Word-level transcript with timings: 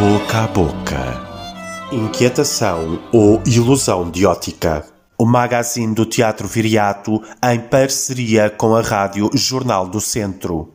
Boca 0.00 0.38
a 0.38 0.46
boca. 0.46 1.92
Inquietação 1.92 2.98
ou 3.12 3.42
ilusão 3.44 4.10
de 4.10 4.24
ótica. 4.24 4.82
O 5.18 5.26
magazine 5.26 5.94
do 5.94 6.06
Teatro 6.06 6.48
Viriato 6.48 7.22
em 7.44 7.60
parceria 7.60 8.48
com 8.48 8.74
a 8.74 8.80
Rádio 8.80 9.28
Jornal 9.34 9.86
do 9.86 10.00
Centro. 10.00 10.72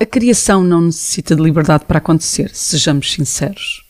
A 0.00 0.04
criação 0.04 0.64
não 0.64 0.80
necessita 0.80 1.36
de 1.36 1.42
liberdade 1.42 1.84
para 1.84 1.98
acontecer, 1.98 2.50
sejamos 2.52 3.12
sinceros. 3.12 3.84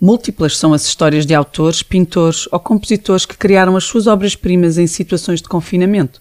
Múltiplas 0.00 0.58
são 0.58 0.74
as 0.74 0.84
histórias 0.84 1.24
de 1.24 1.32
autores, 1.32 1.84
pintores 1.84 2.48
ou 2.50 2.58
compositores 2.58 3.24
que 3.24 3.36
criaram 3.36 3.76
as 3.76 3.84
suas 3.84 4.08
obras-primas 4.08 4.78
em 4.78 4.88
situações 4.88 5.40
de 5.40 5.48
confinamento. 5.48 6.20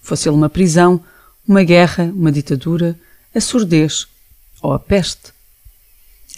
Fosse 0.00 0.26
ele 0.26 0.36
uma 0.36 0.48
prisão, 0.48 0.98
uma 1.46 1.64
guerra, 1.64 2.04
uma 2.04 2.32
ditadura, 2.32 2.98
a 3.34 3.40
surdez 3.42 4.06
ou 4.62 4.72
a 4.72 4.78
peste. 4.78 5.33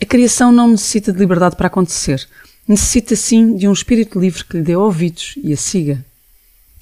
A 0.00 0.04
criação 0.04 0.52
não 0.52 0.68
necessita 0.68 1.10
de 1.10 1.18
liberdade 1.18 1.56
para 1.56 1.68
acontecer. 1.68 2.28
Necessita 2.68 3.16
sim 3.16 3.56
de 3.56 3.66
um 3.66 3.72
espírito 3.72 4.20
livre 4.20 4.44
que 4.44 4.58
lhe 4.58 4.62
dê 4.62 4.76
ouvidos 4.76 5.34
e 5.42 5.52
a 5.52 5.56
siga. 5.56 6.04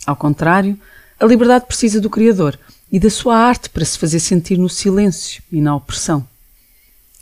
Ao 0.05 0.17
contrário, 0.17 0.79
a 1.21 1.25
liberdade 1.25 1.67
precisa 1.67 2.01
do 2.01 2.11
Criador 2.11 2.59
e 2.91 2.99
da 2.99 3.09
sua 3.09 3.37
arte 3.37 3.71
para 3.71 3.85
se 3.85 3.99
fazer 3.99 4.19
sentir 4.19 4.59
no 4.59 4.69
silêncio 4.69 5.43
e 5.51 5.61
na 5.61 5.77
opressão. 5.77 6.27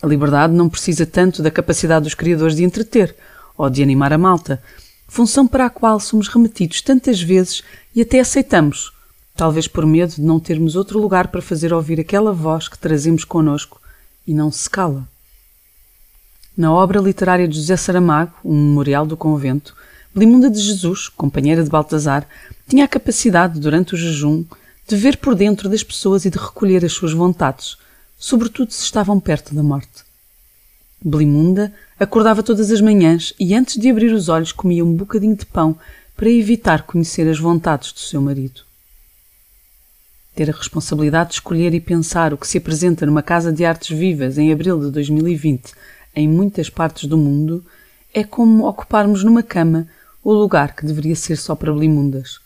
A 0.02 0.06
liberdade 0.06 0.54
não 0.54 0.68
precisa 0.68 1.04
tanto 1.04 1.42
da 1.42 1.50
capacidade 1.50 2.04
dos 2.04 2.14
criadores 2.14 2.56
de 2.56 2.64
entreter 2.64 3.14
ou 3.56 3.68
de 3.68 3.82
animar 3.82 4.12
a 4.14 4.18
malta, 4.18 4.62
função 5.06 5.46
para 5.46 5.66
a 5.66 5.70
qual 5.70 6.00
somos 6.00 6.26
remetidos 6.26 6.80
tantas 6.80 7.20
vezes 7.20 7.62
e 7.94 8.00
até 8.00 8.18
aceitamos, 8.18 8.92
talvez 9.36 9.68
por 9.68 9.84
medo 9.84 10.14
de 10.14 10.22
não 10.22 10.40
termos 10.40 10.74
outro 10.74 10.98
lugar 10.98 11.28
para 11.28 11.42
fazer 11.42 11.72
ouvir 11.72 12.00
aquela 12.00 12.32
voz 12.32 12.66
que 12.66 12.78
trazemos 12.78 13.24
connosco 13.24 13.80
e 14.26 14.32
não 14.32 14.50
se 14.50 14.68
cala. 14.70 15.11
Na 16.56 16.72
obra 16.72 17.00
literária 17.00 17.48
de 17.48 17.56
José 17.56 17.76
Saramago, 17.76 18.34
um 18.44 18.54
memorial 18.54 19.06
do 19.06 19.16
convento, 19.16 19.74
Belimunda 20.14 20.50
de 20.50 20.60
Jesus, 20.60 21.08
companheira 21.08 21.64
de 21.64 21.70
Baltazar, 21.70 22.28
tinha 22.68 22.84
a 22.84 22.88
capacidade, 22.88 23.58
durante 23.58 23.94
o 23.94 23.96
jejum, 23.96 24.44
de 24.86 24.94
ver 24.94 25.16
por 25.16 25.34
dentro 25.34 25.70
das 25.70 25.82
pessoas 25.82 26.26
e 26.26 26.30
de 26.30 26.36
recolher 26.36 26.84
as 26.84 26.92
suas 26.92 27.14
vontades, 27.14 27.78
sobretudo 28.18 28.70
se 28.70 28.82
estavam 28.82 29.18
perto 29.18 29.54
da 29.54 29.62
morte. 29.62 30.04
Belimunda 31.02 31.72
acordava 31.98 32.42
todas 32.42 32.70
as 32.70 32.82
manhãs 32.82 33.32
e, 33.40 33.54
antes 33.54 33.80
de 33.80 33.88
abrir 33.88 34.12
os 34.12 34.28
olhos, 34.28 34.52
comia 34.52 34.84
um 34.84 34.94
bocadinho 34.94 35.34
de 35.34 35.46
pão 35.46 35.74
para 36.14 36.28
evitar 36.28 36.82
conhecer 36.82 37.26
as 37.26 37.38
vontades 37.38 37.92
do 37.92 38.00
seu 38.00 38.20
marido. 38.20 38.60
Ter 40.34 40.50
a 40.50 40.54
responsabilidade 40.54 41.30
de 41.30 41.34
escolher 41.36 41.72
e 41.72 41.80
pensar 41.80 42.34
o 42.34 42.36
que 42.36 42.46
se 42.46 42.58
apresenta 42.58 43.06
numa 43.06 43.22
casa 43.22 43.50
de 43.50 43.64
artes 43.64 43.96
vivas 43.96 44.36
em 44.36 44.52
abril 44.52 44.78
de 44.78 44.90
2020 44.90 45.72
em 46.14 46.28
muitas 46.28 46.68
partes 46.68 47.08
do 47.08 47.16
mundo, 47.16 47.64
é 48.12 48.22
como 48.22 48.66
ocuparmos 48.66 49.24
numa 49.24 49.42
cama 49.42 49.88
o 50.22 50.32
lugar 50.32 50.76
que 50.76 50.84
deveria 50.86 51.16
ser 51.16 51.36
só 51.36 51.54
para 51.54 51.72
blimundas. 51.72 52.38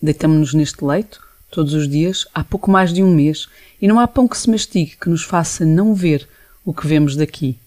Deitamos-nos 0.00 0.54
neste 0.54 0.84
leito, 0.84 1.20
todos 1.50 1.74
os 1.74 1.88
dias, 1.88 2.26
há 2.34 2.42
pouco 2.42 2.70
mais 2.70 2.92
de 2.92 3.02
um 3.02 3.14
mês, 3.14 3.46
e 3.80 3.86
não 3.86 4.00
há 4.00 4.08
pão 4.08 4.26
que 4.26 4.38
se 4.38 4.50
mastigue 4.50 4.96
que 4.96 5.08
nos 5.08 5.22
faça 5.22 5.64
não 5.64 5.94
ver 5.94 6.28
o 6.64 6.72
que 6.72 6.86
vemos 6.86 7.14
daqui. 7.14 7.58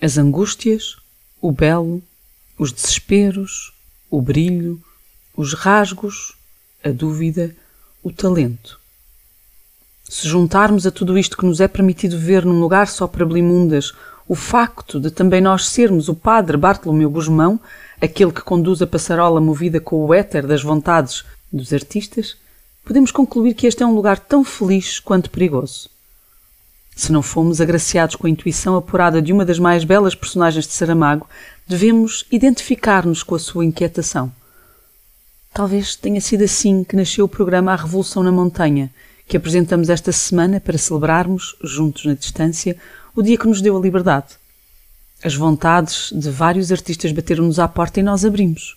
As 0.00 0.16
angústias, 0.16 0.96
o 1.40 1.52
belo, 1.52 2.02
os 2.58 2.72
desesperos, 2.72 3.72
o 4.10 4.22
brilho, 4.22 4.82
os 5.36 5.54
rasgos, 5.54 6.34
a 6.82 6.90
dúvida, 6.90 7.54
o 8.02 8.10
talento. 8.10 8.77
Se 10.08 10.26
juntarmos 10.26 10.86
a 10.86 10.90
tudo 10.90 11.18
isto 11.18 11.36
que 11.36 11.44
nos 11.44 11.60
é 11.60 11.68
permitido 11.68 12.18
ver 12.18 12.44
num 12.44 12.60
lugar 12.60 12.88
só 12.88 13.06
para 13.06 13.26
blimundas 13.26 13.92
o 14.26 14.34
facto 14.34 14.98
de 14.98 15.10
também 15.10 15.40
nós 15.40 15.68
sermos 15.68 16.08
o 16.08 16.14
padre 16.14 16.56
Bartolomeu 16.56 17.10
Guzmão, 17.10 17.60
aquele 18.00 18.32
que 18.32 18.42
conduz 18.42 18.80
a 18.80 18.86
passarola 18.86 19.40
movida 19.40 19.80
com 19.80 20.04
o 20.04 20.14
éter 20.14 20.46
das 20.46 20.62
vontades 20.62 21.24
dos 21.52 21.72
artistas, 21.72 22.36
podemos 22.84 23.10
concluir 23.10 23.54
que 23.54 23.66
este 23.66 23.82
é 23.82 23.86
um 23.86 23.94
lugar 23.94 24.18
tão 24.18 24.42
feliz 24.42 24.98
quanto 24.98 25.30
perigoso. 25.30 25.90
Se 26.96 27.12
não 27.12 27.22
fomos 27.22 27.60
agraciados 27.60 28.16
com 28.16 28.26
a 28.26 28.30
intuição 28.30 28.76
apurada 28.76 29.22
de 29.22 29.32
uma 29.32 29.44
das 29.44 29.58
mais 29.58 29.84
belas 29.84 30.14
personagens 30.14 30.66
de 30.66 30.72
Saramago, 30.72 31.28
devemos 31.66 32.26
identificar-nos 32.30 33.22
com 33.22 33.34
a 33.34 33.38
sua 33.38 33.64
inquietação. 33.64 34.32
Talvez 35.54 35.96
tenha 35.96 36.20
sido 36.20 36.44
assim 36.44 36.82
que 36.82 36.96
nasceu 36.96 37.24
o 37.24 37.28
programa 37.28 37.72
A 37.72 37.76
Revolução 37.76 38.22
na 38.22 38.32
Montanha, 38.32 38.90
que 39.28 39.36
apresentamos 39.36 39.90
esta 39.90 40.10
semana 40.10 40.58
para 40.58 40.78
celebrarmos, 40.78 41.54
juntos 41.62 42.06
na 42.06 42.14
distância, 42.14 42.76
o 43.14 43.22
dia 43.22 43.36
que 43.36 43.46
nos 43.46 43.60
deu 43.60 43.76
a 43.76 43.80
liberdade. 43.80 44.28
As 45.22 45.34
vontades 45.34 46.10
de 46.14 46.30
vários 46.30 46.72
artistas 46.72 47.12
bateram-nos 47.12 47.58
à 47.58 47.68
porta 47.68 48.00
e 48.00 48.02
nós 48.02 48.24
abrimos, 48.24 48.74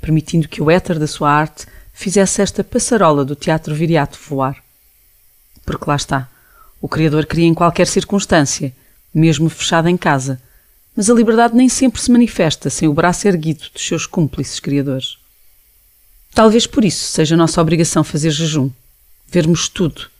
permitindo 0.00 0.48
que 0.48 0.60
o 0.60 0.70
éter 0.70 0.98
da 0.98 1.06
sua 1.06 1.30
arte 1.30 1.66
fizesse 1.92 2.42
esta 2.42 2.64
passarola 2.64 3.24
do 3.24 3.36
teatro 3.36 3.74
viriato 3.74 4.18
voar. 4.28 4.56
Porque 5.64 5.84
lá 5.88 5.94
está, 5.94 6.28
o 6.80 6.88
Criador 6.88 7.24
cria 7.24 7.46
em 7.46 7.54
qualquer 7.54 7.86
circunstância, 7.86 8.74
mesmo 9.14 9.48
fechado 9.48 9.88
em 9.88 9.96
casa, 9.96 10.42
mas 10.96 11.08
a 11.08 11.14
liberdade 11.14 11.54
nem 11.54 11.68
sempre 11.68 12.00
se 12.00 12.10
manifesta 12.10 12.68
sem 12.68 12.88
o 12.88 12.94
braço 12.94 13.28
erguido 13.28 13.66
dos 13.72 13.86
seus 13.86 14.04
cúmplices 14.04 14.58
criadores. 14.58 15.16
Talvez 16.34 16.66
por 16.66 16.84
isso 16.84 17.04
seja 17.04 17.36
nossa 17.36 17.62
obrigação 17.62 18.02
fazer 18.02 18.30
jejum 18.30 18.70
vermos 19.32 19.66
tudo, 19.66 20.10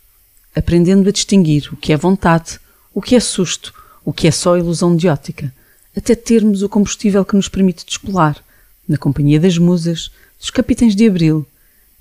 aprendendo 0.56 1.06
a 1.06 1.12
distinguir 1.12 1.68
o 1.70 1.76
que 1.76 1.92
é 1.92 1.96
vontade, 1.98 2.58
o 2.94 3.02
que 3.02 3.14
é 3.14 3.20
susto, 3.20 3.74
o 4.02 4.10
que 4.10 4.26
é 4.26 4.30
só 4.30 4.56
ilusão 4.56 4.96
de 4.96 5.06
ótica, 5.06 5.52
até 5.94 6.14
termos 6.14 6.62
o 6.62 6.68
combustível 6.68 7.22
que 7.22 7.36
nos 7.36 7.46
permite 7.46 7.84
descolar, 7.84 8.42
na 8.88 8.96
companhia 8.96 9.38
das 9.38 9.58
musas, 9.58 10.10
dos 10.40 10.48
capitães 10.48 10.96
de 10.96 11.06
Abril, 11.06 11.46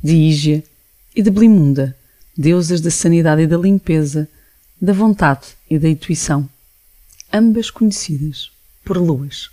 de 0.01 0.15
Ígia 0.15 0.63
e 1.13 1.21
de 1.21 1.29
Blimunda, 1.29 1.95
deusas 2.35 2.79
da 2.79 2.89
sanidade 2.89 3.41
e 3.41 3.47
da 3.47 3.57
limpeza, 3.57 4.27
da 4.81 4.93
vontade 4.93 5.47
e 5.69 5.77
da 5.77 5.89
intuição, 5.89 6.49
ambas 7.31 7.69
conhecidas 7.69 8.49
por 8.85 8.97
luas. 8.97 9.49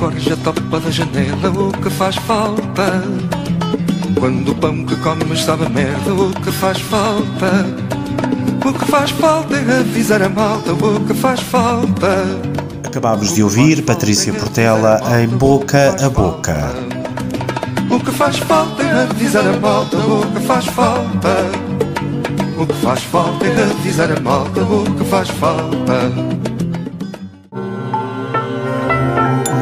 Corja 0.00 0.34
topa 0.38 0.80
da 0.80 0.90
janela, 0.90 1.50
o 1.50 1.70
que 1.72 1.90
faz 1.90 2.16
falta? 2.16 3.04
Quando 4.18 4.52
o 4.52 4.54
pão 4.54 4.82
que 4.86 4.96
comes 4.96 5.42
sabe 5.44 5.66
a 5.66 5.68
merda, 5.68 6.14
o 6.14 6.30
que 6.40 6.50
faz 6.50 6.80
falta? 6.80 7.66
O 8.64 8.72
que 8.72 8.84
faz 8.86 9.10
falta 9.10 9.56
é 9.56 9.80
avisar 9.80 10.22
a 10.22 10.28
malta, 10.30 10.72
o 10.72 11.04
que 11.04 11.12
faz 11.12 11.40
falta? 11.40 12.24
Acabámos 12.82 13.34
de 13.34 13.42
ouvir 13.42 13.82
Patrícia 13.82 14.32
Portela 14.32 15.02
em 15.20 15.28
Boca 15.28 15.94
a 16.02 16.08
Boca. 16.08 16.74
O 17.90 18.00
que 18.00 18.10
faz 18.10 18.38
falta 18.38 18.82
é 18.82 19.02
avisar 19.02 19.46
a 19.46 19.58
malta, 19.58 19.98
o 19.98 20.32
que 20.32 20.40
faz 20.46 20.64
falta? 20.64 21.36
O 22.58 22.66
que 22.66 22.74
faz 22.76 23.02
falta 23.02 23.44
é 23.44 23.64
avisar 23.64 24.10
a 24.10 24.20
malta, 24.20 24.62
o 24.62 24.94
que 24.94 25.04
faz 25.04 25.28
falta? 25.28 26.10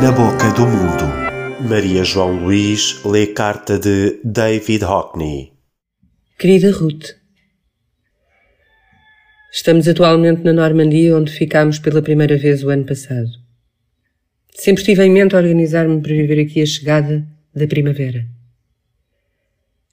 Na 0.01 0.13
Boca 0.13 0.53
do 0.53 0.65
Mundo. 0.65 1.69
Maria 1.69 2.05
João 2.05 2.45
Luís 2.45 3.03
lê 3.05 3.27
carta 3.27 3.81
de 3.81 4.21
David 4.23 4.85
Hockney. 4.85 5.53
Querida 6.39 6.71
Ruth, 6.71 7.17
estamos 9.53 9.89
atualmente 9.89 10.45
na 10.45 10.53
Normandia, 10.53 11.17
onde 11.17 11.33
ficámos 11.33 11.81
pela 11.81 12.01
primeira 12.01 12.37
vez 12.37 12.63
o 12.63 12.71
ano 12.71 12.87
passado. 12.87 13.29
Sempre 14.55 14.85
tive 14.85 15.05
em 15.05 15.11
mente 15.11 15.35
organizar-me 15.35 16.01
para 16.01 16.13
viver 16.13 16.43
aqui 16.43 16.63
a 16.63 16.67
chegada 16.67 17.27
da 17.53 17.67
primavera. 17.67 18.25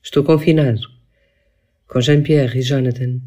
Estou 0.04 0.24
confinado, 0.24 0.81
com 1.88 2.00
Jean-Pierre 2.00 2.60
e 2.60 2.62
Jonathan, 2.62 3.19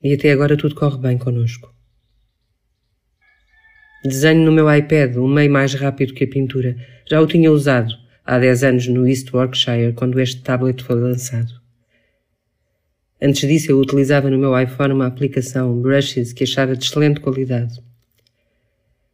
e 0.00 0.14
até 0.14 0.30
agora 0.30 0.56
tudo 0.56 0.76
corre 0.76 0.98
bem 0.98 1.18
conosco. 1.18 1.75
Desenho 4.06 4.44
no 4.44 4.52
meu 4.52 4.72
iPad 4.72 5.16
um 5.16 5.26
meio 5.26 5.50
mais 5.50 5.74
rápido 5.74 6.14
que 6.14 6.24
a 6.24 6.28
pintura. 6.28 6.76
Já 7.10 7.20
o 7.20 7.26
tinha 7.26 7.50
usado 7.50 7.92
há 8.24 8.38
10 8.38 8.64
anos 8.64 8.86
no 8.88 9.08
East 9.08 9.28
Yorkshire, 9.32 9.92
quando 9.94 10.20
este 10.20 10.42
tablet 10.42 10.82
foi 10.82 10.96
lançado. 10.96 11.52
Antes 13.20 13.48
disso, 13.48 13.72
eu 13.72 13.80
utilizava 13.80 14.30
no 14.30 14.38
meu 14.38 14.58
iPhone 14.58 14.92
uma 14.92 15.06
aplicação, 15.06 15.80
Brushes, 15.80 16.32
que 16.32 16.44
achava 16.44 16.76
de 16.76 16.84
excelente 16.84 17.20
qualidade. 17.20 17.82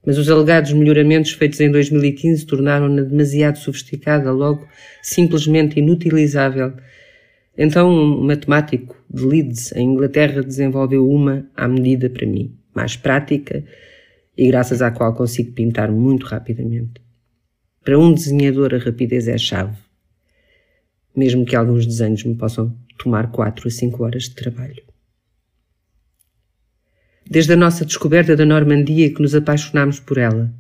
Mas 0.05 0.19
os 0.19 0.29
alegados 0.29 0.73
melhoramentos 0.73 1.33
feitos 1.33 1.61
em 1.61 1.71
2015 1.71 2.45
tornaram-na 2.45 3.03
demasiado 3.03 3.59
sofisticada, 3.59 4.33
logo 4.33 4.67
simplesmente 5.01 5.79
inutilizável. 5.79 6.73
Então, 7.57 7.89
um 7.89 8.25
matemático 8.25 8.97
de 9.09 9.25
Leeds, 9.25 9.73
em 9.73 9.93
Inglaterra, 9.93 10.43
desenvolveu 10.43 11.09
uma 11.09 11.47
à 11.57 11.69
medida 11.69 12.11
para 12.11 12.27
mim, 12.27 12.53
mais 12.75 12.97
prática 12.97 13.65
e 14.37 14.47
graças 14.49 14.81
à 14.83 14.91
qual 14.91 15.15
consigo 15.15 15.53
pintar 15.53 15.91
muito 15.91 16.27
rapidamente. 16.27 17.01
Para 17.85 17.99
um 17.99 18.13
desenhador, 18.13 18.75
a 18.75 18.79
rapidez 18.79 19.29
é 19.29 19.35
a 19.35 19.39
chave. 19.39 19.77
mesmo 21.15 21.45
que 21.45 21.55
alguns 21.55 21.87
desenhos 21.87 22.25
me 22.25 22.35
possam 22.35 22.77
tomar 22.99 23.31
quatro 23.31 23.69
a 23.69 23.71
cinco 23.71 24.03
horas 24.03 24.25
de 24.25 24.35
trabalho. 24.35 24.83
Desde 27.29 27.53
a 27.53 27.57
nossa 27.57 27.85
descoberta 27.85 28.35
da 28.35 28.45
Normandia 28.45 29.13
que 29.13 29.23
nos 29.23 29.35
apaixonámos 29.35 30.01
por 30.01 30.19
ela, 30.19 30.53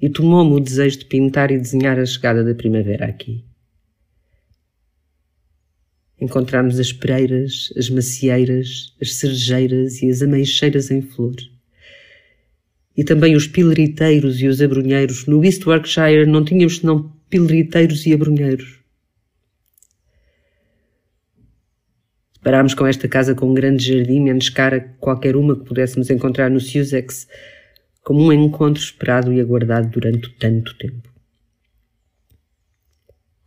e 0.00 0.10
tomou-me 0.10 0.52
o 0.52 0.60
desejo 0.60 0.98
de 0.98 1.04
pintar 1.06 1.50
e 1.50 1.58
desenhar 1.58 1.98
a 1.98 2.04
chegada 2.04 2.44
da 2.44 2.54
primavera 2.54 3.06
aqui. 3.06 3.44
Encontramos 6.20 6.78
as 6.78 6.92
pereiras, 6.92 7.72
as 7.76 7.88
macieiras, 7.88 8.94
as 9.00 9.14
cerejeiras 9.14 10.02
e 10.02 10.10
as 10.10 10.20
ameixeiras 10.22 10.90
em 10.90 11.00
flor. 11.00 11.36
E 12.96 13.04
também 13.04 13.36
os 13.36 13.46
pilariteiros 13.46 14.40
e 14.40 14.48
os 14.48 14.62
abrunheiros. 14.62 15.26
No 15.26 15.44
East 15.44 15.62
Yorkshire 15.62 16.26
não 16.26 16.44
tínhamos 16.44 16.78
senão 16.78 17.12
pilariteiros 17.28 18.06
e 18.06 18.14
abrunheiros. 18.14 18.80
Parámos 22.42 22.74
com 22.74 22.86
esta 22.86 23.08
casa 23.08 23.34
com 23.34 23.50
um 23.50 23.54
grande 23.54 23.84
jardim, 23.84 24.20
menos 24.20 24.48
cara 24.48 24.78
que 24.78 24.94
qualquer 25.00 25.34
uma 25.34 25.56
que 25.56 25.64
pudéssemos 25.64 26.08
encontrar 26.10 26.48
no 26.48 26.60
Sussex, 26.60 27.26
como 28.04 28.22
um 28.22 28.32
encontro 28.32 28.80
esperado 28.80 29.32
e 29.32 29.40
aguardado 29.40 29.88
durante 29.88 30.30
tanto 30.38 30.78
tempo. 30.78 31.12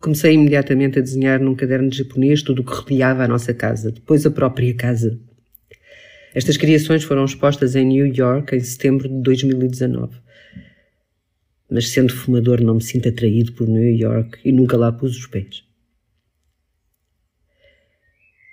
Comecei 0.02 0.34
imediatamente 0.34 1.00
a 1.00 1.02
desenhar 1.02 1.40
num 1.40 1.56
caderno 1.56 1.90
de 1.90 2.00
japonês 2.00 2.44
tudo 2.44 2.62
o 2.62 2.66
que 2.66 2.74
rodeava 2.74 3.24
a 3.24 3.28
nossa 3.28 3.54
casa, 3.54 3.90
depois 3.90 4.26
a 4.26 4.32
própria 4.32 4.76
casa. 4.76 5.18
Estas 6.34 6.58
criações 6.58 7.04
foram 7.04 7.26
expostas 7.26 7.76
em 7.76 7.86
New 7.86 8.08
York 8.08 8.56
em 8.56 8.60
setembro 8.60 9.08
de 9.08 9.22
2019. 9.22 10.18
Mas 11.70 11.90
sendo 11.90 12.14
fumador 12.14 12.62
não 12.62 12.76
me 12.76 12.84
sinto 12.84 13.10
atraído 13.10 13.54
por 13.54 13.68
New 13.68 13.96
York 13.96 14.40
e 14.44 14.52
nunca 14.52 14.78
lá 14.78 14.92
pus 14.92 15.18
os 15.18 15.28
pés. 15.28 15.64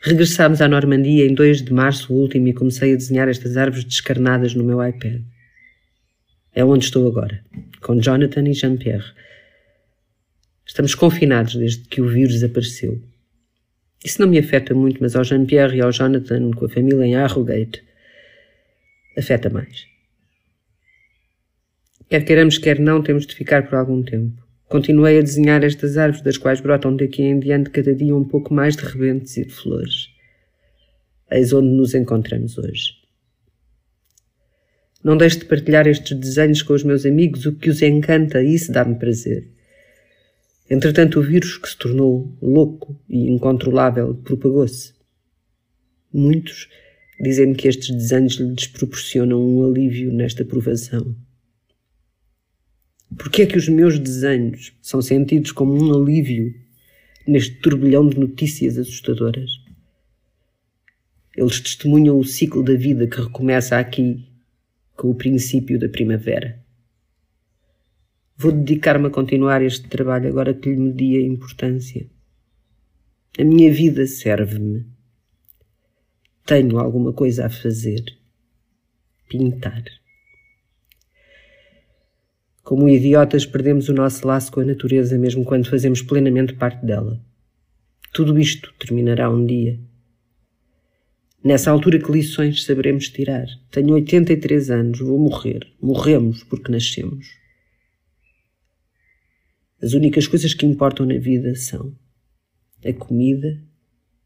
Regressámos 0.02 0.60
à 0.60 0.68
Normandia 0.68 1.26
em 1.26 1.34
2 1.34 1.62
de 1.62 1.72
março 1.72 2.12
último 2.14 2.48
e 2.48 2.52
comecei 2.52 2.92
a 2.92 2.96
desenhar 2.96 3.28
estas 3.28 3.56
árvores 3.56 3.84
descarnadas 3.84 4.54
no 4.54 4.62
meu 4.62 4.86
iPad. 4.86 5.22
É 6.54 6.64
onde 6.64 6.84
estou 6.84 7.06
agora, 7.06 7.44
com 7.80 8.00
Jonathan 8.00 8.48
e 8.48 8.54
Jean-Pierre 8.54 9.12
Estamos 10.66 10.96
confinados 10.96 11.54
desde 11.54 11.86
que 11.88 12.00
o 12.00 12.08
vírus 12.08 12.42
apareceu. 12.42 13.00
Isso 14.04 14.20
não 14.20 14.28
me 14.28 14.38
afeta 14.38 14.74
muito, 14.74 14.98
mas 15.00 15.16
ao 15.16 15.24
Jean-Pierre 15.24 15.78
e 15.78 15.80
ao 15.80 15.90
Jonathan, 15.90 16.50
com 16.52 16.66
a 16.66 16.68
família 16.68 17.04
em 17.04 17.16
Arrogate, 17.16 17.82
afeta 19.16 19.50
mais. 19.50 19.86
Quer 22.08 22.24
queiramos, 22.24 22.58
quer 22.58 22.78
não, 22.78 23.02
temos 23.02 23.26
de 23.26 23.34
ficar 23.34 23.68
por 23.68 23.74
algum 23.76 24.02
tempo. 24.02 24.40
Continuei 24.68 25.18
a 25.18 25.22
desenhar 25.22 25.64
estas 25.64 25.96
árvores, 25.96 26.22
das 26.22 26.36
quais 26.36 26.60
brotam 26.60 26.94
daqui 26.94 27.22
em 27.22 27.38
diante 27.38 27.70
cada 27.70 27.94
dia 27.94 28.14
um 28.14 28.24
pouco 28.24 28.52
mais 28.52 28.76
de 28.76 28.84
rebentes 28.84 29.36
e 29.36 29.44
de 29.44 29.52
flores. 29.52 30.08
Eis 31.30 31.52
onde 31.52 31.68
nos 31.68 31.94
encontramos 31.94 32.58
hoje. 32.58 32.92
Não 35.02 35.16
deixe 35.16 35.38
de 35.38 35.44
partilhar 35.44 35.86
estes 35.86 36.18
desenhos 36.18 36.62
com 36.62 36.72
os 36.72 36.82
meus 36.82 37.06
amigos, 37.06 37.46
o 37.46 37.56
que 37.56 37.70
os 37.70 37.80
encanta, 37.82 38.42
isso 38.42 38.72
dá-me 38.72 38.96
prazer. 38.96 39.55
Entretanto, 40.68 41.20
o 41.20 41.22
vírus, 41.22 41.58
que 41.58 41.68
se 41.68 41.76
tornou 41.76 42.36
louco 42.42 43.00
e 43.08 43.30
incontrolável, 43.30 44.14
propagou-se. 44.14 44.92
Muitos 46.12 46.68
dizem-me 47.20 47.54
que 47.54 47.68
estes 47.68 47.94
desenhos 47.94 48.34
lhes 48.34 48.66
proporcionam 48.66 49.40
um 49.40 49.64
alívio 49.64 50.12
nesta 50.12 50.44
provação. 50.44 51.14
Por 53.16 53.30
que 53.30 53.42
é 53.42 53.46
que 53.46 53.56
os 53.56 53.68
meus 53.68 53.98
desenhos 53.98 54.72
são 54.82 55.00
sentidos 55.00 55.52
como 55.52 55.72
um 55.72 55.94
alívio 55.94 56.52
neste 57.26 57.54
turbilhão 57.60 58.08
de 58.08 58.18
notícias 58.18 58.76
assustadoras? 58.76 59.50
Eles 61.36 61.60
testemunham 61.60 62.18
o 62.18 62.24
ciclo 62.24 62.64
da 62.64 62.74
vida 62.74 63.06
que 63.06 63.20
recomeça 63.20 63.78
aqui 63.78 64.26
com 64.96 65.10
o 65.10 65.14
princípio 65.14 65.78
da 65.78 65.88
primavera. 65.88 66.65
Vou 68.38 68.52
dedicar-me 68.52 69.06
a 69.06 69.10
continuar 69.10 69.62
este 69.62 69.88
trabalho 69.88 70.28
agora 70.28 70.52
que 70.52 70.68
lhe 70.68 70.76
medi 70.76 71.16
a 71.16 71.22
importância. 71.22 72.06
A 73.38 73.44
minha 73.44 73.72
vida 73.72 74.06
serve-me. 74.06 74.84
Tenho 76.44 76.78
alguma 76.78 77.14
coisa 77.14 77.46
a 77.46 77.50
fazer. 77.50 78.04
Pintar. 79.26 79.84
Como 82.62 82.88
idiotas, 82.90 83.46
perdemos 83.46 83.88
o 83.88 83.94
nosso 83.94 84.26
laço 84.26 84.52
com 84.52 84.60
a 84.60 84.64
natureza 84.64 85.16
mesmo 85.16 85.42
quando 85.42 85.70
fazemos 85.70 86.02
plenamente 86.02 86.52
parte 86.52 86.84
dela. 86.84 87.18
Tudo 88.12 88.38
isto 88.38 88.70
terminará 88.78 89.30
um 89.30 89.46
dia. 89.46 89.80
Nessa 91.42 91.70
altura, 91.70 91.98
que 91.98 92.12
lições 92.12 92.64
saberemos 92.64 93.08
tirar? 93.08 93.46
Tenho 93.70 93.94
83 93.94 94.70
anos, 94.70 94.98
vou 94.98 95.18
morrer. 95.18 95.66
Morremos 95.80 96.44
porque 96.44 96.70
nascemos. 96.70 97.45
As 99.86 99.92
únicas 99.92 100.26
coisas 100.26 100.52
que 100.52 100.66
importam 100.66 101.06
na 101.06 101.16
vida 101.16 101.54
são 101.54 101.96
a 102.84 102.92
comida 102.92 103.62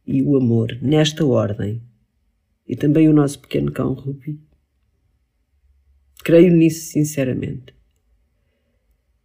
e 0.06 0.22
o 0.22 0.34
amor, 0.34 0.78
nesta 0.80 1.22
ordem. 1.26 1.82
E 2.66 2.74
também 2.74 3.10
o 3.10 3.12
nosso 3.12 3.38
pequeno 3.40 3.70
cão 3.70 3.92
Ruby. 3.92 4.40
Creio 6.24 6.50
nisso 6.50 6.90
sinceramente. 6.90 7.74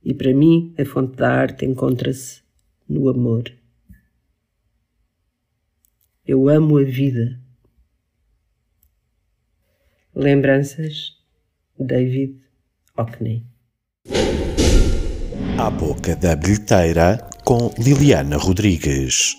E 0.04 0.14
para 0.14 0.34
mim, 0.34 0.76
a 0.78 0.84
fonte 0.84 1.16
da 1.16 1.32
arte 1.32 1.66
encontra-se 1.66 2.42
no 2.86 3.08
amor. 3.08 3.50
Eu 6.28 6.50
amo 6.50 6.78
a 6.80 6.84
vida. 6.84 7.40
Lembranças, 10.14 11.18
David 11.80 12.42
Hockney. 12.98 13.55
À 15.58 15.70
boca 15.70 16.18
da 16.18 16.36
bilheteira 16.36 17.18
com 17.46 17.72
Liliana 17.80 18.36
Rodrigues. 18.36 19.38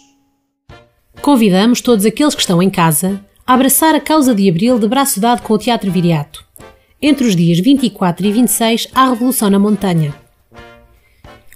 Convidamos 1.21 1.83
todos 1.83 2.07
aqueles 2.07 2.35
que 2.35 2.41
estão 2.41 2.63
em 2.63 2.71
casa 2.71 3.21
a 3.47 3.53
abraçar 3.53 3.95
a 3.95 4.01
causa 4.01 4.35
de 4.35 4.49
Abril 4.49 4.79
de 4.79 4.89
braço 4.89 5.21
dado 5.21 5.43
com 5.43 5.53
o 5.53 5.59
Teatro 5.59 5.91
Viriato. 5.93 6.43
Entre 7.03 7.27
os 7.27 7.37
dias 7.37 7.59
24 7.59 8.27
e 8.27 8.33
26 8.33 8.89
há 8.95 9.11
Revolução 9.11 9.51
na 9.51 9.59
Montanha. 9.59 10.15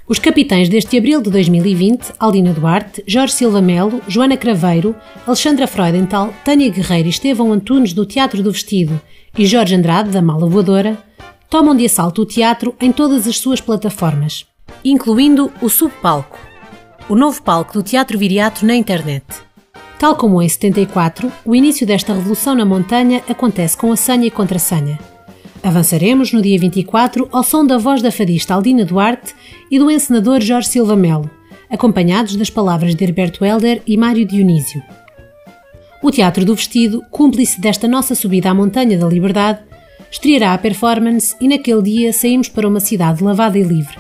Os 0.07 0.19
capitães 0.19 0.69
deste 0.69 0.99
Abril 0.99 1.23
de 1.23 1.31
2020, 1.31 2.13
Aldina 2.19 2.53
Duarte, 2.53 3.03
Jorge 3.07 3.33
Silva 3.33 3.63
Melo, 3.63 4.03
Joana 4.09 4.37
Craveiro, 4.37 4.95
Alexandra 5.27 5.67
Freudenthal, 5.67 6.35
Tânia 6.45 6.69
Guerreiro 6.69 7.09
e 7.09 7.11
Estevão 7.11 7.51
Antunes 7.51 7.95
do 7.95 8.05
Teatro 8.05 8.43
do 8.43 8.53
Vestido 8.53 9.01
e 9.39 9.47
Jorge 9.47 9.75
Andrade 9.75 10.11
da 10.11 10.21
Mala 10.21 10.47
Voadora 10.47 10.99
tomam 11.51 11.75
de 11.75 11.85
assalto 11.85 12.23
o 12.23 12.27
teatro 12.27 12.75
em 12.81 12.93
todas 12.93 13.27
as 13.27 13.39
suas 13.39 13.61
plataformas 13.61 14.49
incluindo 14.85 15.53
o 15.61 15.69
Subpalco, 15.69 16.39
o 17.09 17.15
novo 17.15 17.43
palco 17.43 17.73
do 17.75 17.83
Teatro 17.83 18.19
Viriato 18.19 18.65
na 18.65 18.75
internet. 18.75 19.25
Tal 19.99 20.17
como 20.17 20.41
em 20.41 20.49
74, 20.49 21.31
o 21.45 21.55
início 21.55 21.87
desta 21.87 22.15
revolução 22.15 22.55
na 22.55 22.65
montanha 22.65 23.23
acontece 23.29 23.77
com 23.77 23.93
a 23.93 23.97
senha 23.97 24.27
e 24.27 24.31
contrassenha. 24.31 24.99
Avançaremos 25.63 26.33
no 26.33 26.41
dia 26.41 26.59
24 26.59 27.29
ao 27.31 27.43
som 27.43 27.67
da 27.67 27.77
voz 27.77 28.01
da 28.01 28.11
fadista 28.11 28.55
Aldina 28.55 28.85
Duarte 28.85 29.35
e 29.71 29.79
do 29.79 29.91
encenador 29.91 30.41
Jorge 30.41 30.69
Silva 30.69 30.97
Melo, 30.97 31.31
acompanhados 31.69 32.35
das 32.35 32.49
palavras 32.49 32.95
de 32.95 33.05
Herberto 33.05 33.45
Helder 33.45 33.83
e 33.87 33.97
Mário 33.97 34.25
Dionísio. 34.25 34.83
O 36.03 36.11
Teatro 36.11 36.47
do 36.47 36.55
Vestido, 36.55 37.03
cúmplice 37.11 37.61
desta 37.61 37.87
nossa 37.87 38.15
subida 38.15 38.51
à 38.51 38.55
Montanha 38.55 38.97
da 38.97 39.07
Liberdade, 39.07 39.61
estreará 40.11 40.55
a 40.55 40.59
performance 40.59 41.37
e 41.41 41.49
naquele 41.49 41.83
dia 41.83 42.13
saímos 42.13 42.49
para 42.49 42.69
uma 42.69 42.81
cidade 42.81 43.23
lavada 43.23 43.59
e 43.59 43.63
livre, 43.63 43.97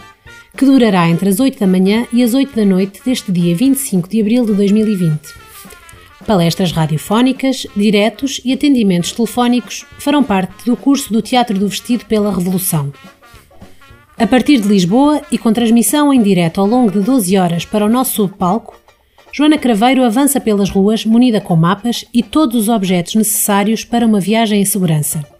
que 0.56 0.64
durará 0.64 1.08
entre 1.08 1.28
as 1.28 1.40
8 1.40 1.58
da 1.58 1.66
manhã 1.66 2.06
e 2.12 2.22
as 2.22 2.34
8 2.34 2.54
da 2.54 2.64
noite 2.64 3.00
deste 3.04 3.30
dia 3.30 3.54
25 3.54 4.08
de 4.08 4.20
abril 4.20 4.44
de 4.44 4.54
2020. 4.54 5.20
Palestras 6.26 6.72
radiofónicas, 6.72 7.66
diretos 7.74 8.40
e 8.44 8.52
atendimentos 8.52 9.12
telefónicos 9.12 9.86
farão 9.98 10.22
parte 10.22 10.64
do 10.64 10.76
curso 10.76 11.12
do 11.12 11.22
Teatro 11.22 11.58
do 11.58 11.68
Vestido 11.68 12.04
pela 12.04 12.34
Revolução. 12.34 12.92
A 14.18 14.26
partir 14.26 14.60
de 14.60 14.68
Lisboa 14.68 15.22
e 15.32 15.38
com 15.38 15.52
transmissão 15.52 16.12
em 16.12 16.22
direto 16.22 16.60
ao 16.60 16.66
longo 16.66 16.90
de 16.90 17.00
12 17.00 17.38
horas 17.38 17.64
para 17.64 17.86
o 17.86 17.88
nosso 17.88 18.12
subpalco, 18.12 18.78
Joana 19.32 19.56
Craveiro 19.56 20.04
avança 20.04 20.40
pelas 20.40 20.68
ruas 20.68 21.06
munida 21.06 21.40
com 21.40 21.56
mapas 21.56 22.04
e 22.12 22.22
todos 22.22 22.62
os 22.62 22.68
objetos 22.68 23.14
necessários 23.14 23.84
para 23.84 24.06
uma 24.06 24.20
viagem 24.20 24.60
em 24.60 24.64
segurança. 24.64 25.39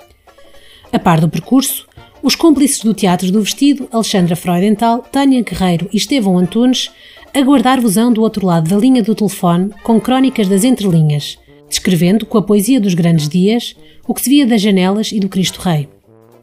A 0.92 0.98
par 0.98 1.20
do 1.20 1.28
percurso, 1.28 1.86
os 2.22 2.34
cúmplices 2.34 2.80
do 2.80 2.92
Teatro 2.92 3.30
do 3.30 3.40
Vestido, 3.42 3.88
Alexandra 3.92 4.36
Freudenthal, 4.36 4.98
Tânia 5.10 5.42
Guerreiro 5.42 5.88
e 5.92 5.96
Estevão 5.96 6.36
Antunes, 6.36 6.90
aguardar-vos-ão 7.32 8.12
do 8.12 8.22
outro 8.22 8.44
lado 8.44 8.68
da 8.68 8.76
linha 8.76 9.02
do 9.02 9.14
telefone 9.14 9.70
com 9.82 10.00
crónicas 10.00 10.48
das 10.48 10.64
entrelinhas, 10.64 11.38
descrevendo 11.68 12.26
com 12.26 12.36
a 12.36 12.42
poesia 12.42 12.80
dos 12.80 12.94
grandes 12.94 13.28
dias 13.28 13.76
o 14.06 14.12
que 14.12 14.20
se 14.20 14.28
via 14.30 14.46
das 14.46 14.60
janelas 14.60 15.12
e 15.12 15.20
do 15.20 15.28
Cristo 15.28 15.60
Rei. 15.60 15.88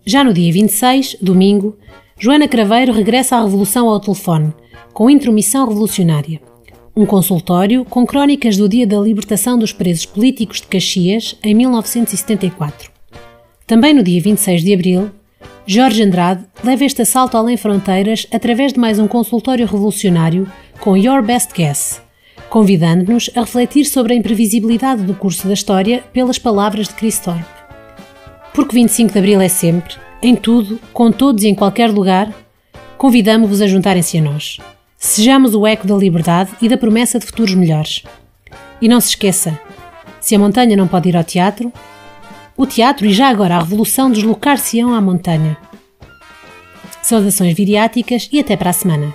Já 0.06 0.24
no 0.24 0.34
dia 0.34 0.52
26, 0.52 1.18
domingo, 1.22 1.78
Joana 2.18 2.48
Craveiro 2.48 2.94
regressa 2.94 3.36
à 3.36 3.44
Revolução 3.44 3.90
ao 3.90 4.00
telefone, 4.00 4.54
com 4.94 5.10
intromissão 5.10 5.68
revolucionária. 5.68 6.40
um 6.96 7.06
consultório 7.06 7.86
com 7.86 8.08
crónicas 8.08 8.58
do 8.58 8.68
dia 8.68 8.88
da 8.88 9.00
libertação 9.00 9.60
dos 9.60 9.72
presos 9.72 10.04
políticos 10.04 10.62
de 10.62 10.68
Caxias 10.68 11.36
em 11.44 11.54
1974. 11.54 12.97
Também 13.68 13.94
no 13.94 14.02
dia 14.02 14.22
26 14.22 14.64
de 14.64 14.74
abril, 14.74 15.12
Jorge 15.66 16.02
Andrade 16.02 16.46
leva 16.64 16.86
este 16.86 17.02
assalto 17.02 17.36
além 17.36 17.58
fronteiras 17.58 18.26
através 18.34 18.72
de 18.72 18.80
mais 18.80 18.98
um 18.98 19.10
consultório 19.10 19.66
revolucionário 19.66 20.50
com 20.80 20.96
Your 20.96 21.22
Best 21.22 21.54
Guess, 21.54 22.02
convidando-nos 22.50 23.30
a 23.36 23.42
refletir 23.42 23.84
sobre 23.84 24.14
a 24.14 24.16
imprevisibilidade 24.16 25.04
do 25.04 25.14
curso 25.14 25.50
da 25.50 25.54
história 25.54 26.02
pelas 26.14 26.40
palavras 26.40 26.88
de 26.88 26.94
Chris 26.94 27.20
Thorpe. 27.20 27.44
Porque 28.54 28.74
25 28.74 29.12
de 29.12 29.20
abril 29.20 29.42
é 29.42 29.50
sempre, 29.50 29.96
em 30.22 30.34
tudo, 30.34 30.80
com 30.94 31.12
todos 31.12 31.44
e 31.44 31.50
em 31.50 31.54
qualquer 31.54 31.92
lugar, 31.92 32.34
convidamos-vos 32.98 33.62
a 33.62 33.68
juntarem-se 33.68 34.18
a 34.18 34.22
nós. 34.22 34.60
Sejamos 34.98 35.54
o 35.54 35.68
eco 35.68 35.86
da 35.86 35.96
liberdade 35.96 36.52
e 36.62 36.70
da 36.70 36.78
promessa 36.78 37.20
de 37.20 37.26
futuros 37.26 37.54
melhores. 37.54 38.02
E 38.82 38.88
não 38.88 39.02
se 39.02 39.10
esqueça: 39.10 39.60
se 40.22 40.34
a 40.34 40.40
montanha 40.40 40.78
não 40.78 40.88
pode 40.88 41.10
ir 41.10 41.18
ao 41.18 41.24
teatro, 41.26 41.72
o 42.58 42.66
teatro 42.66 43.06
e 43.06 43.14
já 43.14 43.30
agora 43.30 43.56
a 43.56 43.60
revolução 43.60 44.12
deslocar-se-ão 44.12 44.94
à 44.94 45.00
montanha. 45.00 45.56
Saudações 47.02 47.56
viriáticas 47.56 48.28
e 48.34 48.40
até 48.40 48.58
para 48.58 48.72
a 48.72 48.74
semana. 48.74 49.14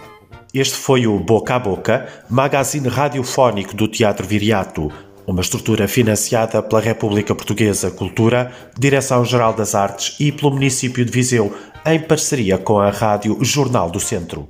Este 0.55 0.75
foi 0.75 1.07
o 1.07 1.19
Boca 1.19 1.57
a 1.57 1.59
Boca, 1.59 2.09
magazine 2.31 2.87
radiofónico 2.87 3.75
do 3.75 3.89
Teatro 3.89 4.27
Viriato, 4.27 4.93
uma 5.27 5.41
estrutura 5.41 5.89
financiada 5.89 6.63
pela 6.63 6.81
República 6.81 7.35
Portuguesa 7.35 7.91
Cultura, 7.91 8.53
Direção-Geral 8.79 9.55
das 9.55 9.75
Artes 9.75 10.17
e 10.21 10.31
pelo 10.31 10.53
município 10.53 11.05
de 11.05 11.11
Viseu, 11.11 11.55
em 11.85 11.99
parceria 12.01 12.59
com 12.59 12.79
a 12.79 12.91
Rádio 12.91 13.39
Jornal 13.43 13.91
do 13.91 13.99
Centro. 13.99 14.49